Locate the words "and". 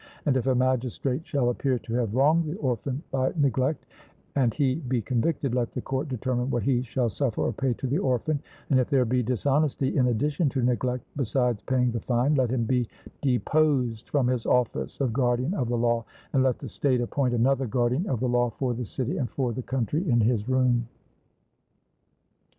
0.25-0.35, 4.35-4.51, 8.71-8.79, 16.33-16.41, 19.17-19.29